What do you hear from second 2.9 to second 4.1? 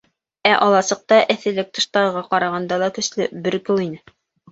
көслө, бөркөү ине.